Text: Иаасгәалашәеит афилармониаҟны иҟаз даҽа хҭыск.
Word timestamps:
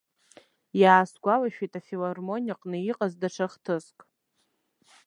Иаасгәалашәеит 0.81 1.73
афилармониаҟны 1.79 2.77
иҟаз 2.89 3.13
даҽа 3.21 3.47
хҭыск. 3.51 3.97